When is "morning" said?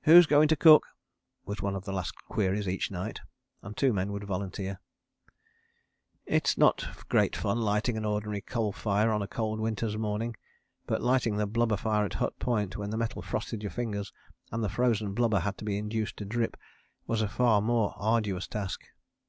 9.96-10.34